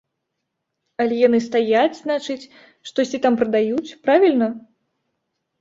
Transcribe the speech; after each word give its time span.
Але 1.03 1.15
яны 1.27 1.39
стаяць, 1.49 1.99
значыць, 1.99 2.49
штосьці 2.91 3.21
там 3.27 3.33
прадаюць, 3.43 3.95
правільна? 4.07 4.47